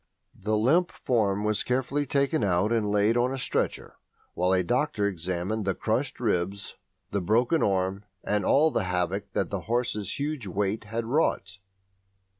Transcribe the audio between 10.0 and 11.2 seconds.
huge weight had